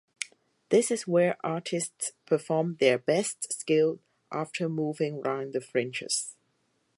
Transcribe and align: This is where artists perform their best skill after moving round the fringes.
This 0.69 0.89
is 0.89 1.05
where 1.05 1.37
artists 1.43 2.13
perform 2.25 2.77
their 2.79 2.97
best 2.97 3.53
skill 3.53 3.99
after 4.31 4.67
moving 4.67 5.21
round 5.21 5.53
the 5.53 5.61
fringes. 5.61 6.35